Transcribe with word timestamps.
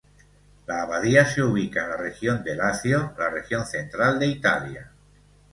La 0.65 0.81
abadía 0.81 1.25
se 1.25 1.43
ubica 1.43 1.83
en 1.83 1.89
la 1.91 1.97
región 1.97 2.43
de 2.43 2.55
Lacio, 2.55 3.13
la 3.19 3.29
región 3.29 3.67
central 3.67 4.17
de 4.17 4.25
Italia. 4.25 4.89